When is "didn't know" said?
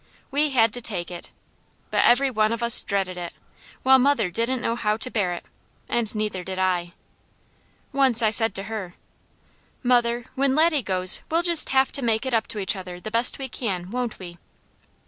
4.31-4.75